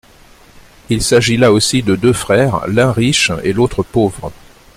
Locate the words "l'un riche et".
2.67-3.53